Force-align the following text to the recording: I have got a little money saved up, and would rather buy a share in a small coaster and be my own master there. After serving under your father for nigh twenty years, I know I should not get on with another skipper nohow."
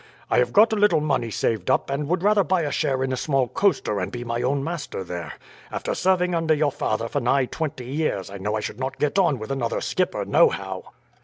I 0.31 0.39
have 0.39 0.51
got 0.51 0.73
a 0.73 0.75
little 0.75 0.99
money 0.99 1.29
saved 1.29 1.69
up, 1.69 1.91
and 1.91 2.07
would 2.07 2.23
rather 2.23 2.43
buy 2.43 2.63
a 2.63 2.71
share 2.71 3.03
in 3.03 3.13
a 3.13 3.15
small 3.15 3.47
coaster 3.47 3.99
and 3.99 4.11
be 4.11 4.23
my 4.23 4.41
own 4.41 4.63
master 4.63 5.03
there. 5.03 5.33
After 5.69 5.93
serving 5.93 6.33
under 6.33 6.55
your 6.55 6.71
father 6.71 7.07
for 7.07 7.21
nigh 7.21 7.45
twenty 7.45 7.85
years, 7.85 8.31
I 8.31 8.39
know 8.39 8.55
I 8.55 8.61
should 8.61 8.79
not 8.79 8.97
get 8.97 9.19
on 9.19 9.37
with 9.37 9.51
another 9.51 9.79
skipper 9.79 10.25
nohow." 10.25 10.85